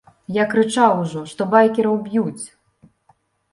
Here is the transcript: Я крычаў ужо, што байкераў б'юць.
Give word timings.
Я 0.37 0.45
крычаў 0.53 0.91
ужо, 1.01 1.21
што 1.35 1.47
байкераў 1.53 2.01
б'юць. 2.09 2.45